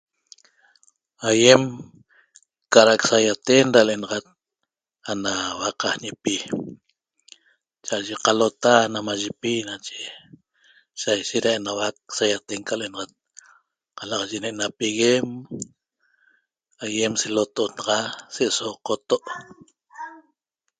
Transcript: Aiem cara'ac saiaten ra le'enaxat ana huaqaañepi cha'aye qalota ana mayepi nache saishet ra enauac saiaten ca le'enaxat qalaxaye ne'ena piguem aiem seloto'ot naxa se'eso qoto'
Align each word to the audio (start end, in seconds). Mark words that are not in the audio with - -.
Aiem 1.29 1.61
cara'ac 2.73 3.01
saiaten 3.09 3.67
ra 3.75 3.81
le'enaxat 3.87 4.25
ana 5.11 5.31
huaqaañepi 5.57 6.35
cha'aye 7.85 8.15
qalota 8.25 8.71
ana 8.85 8.99
mayepi 9.07 9.53
nache 9.67 9.99
saishet 11.01 11.43
ra 11.45 11.51
enauac 11.59 11.95
saiaten 12.17 12.61
ca 12.67 12.73
le'enaxat 12.79 13.11
qalaxaye 13.97 14.37
ne'ena 14.41 14.67
piguem 14.79 15.27
aiem 16.83 17.13
seloto'ot 17.21 17.71
naxa 17.75 17.97
se'eso 18.35 18.67
qoto' 18.85 19.23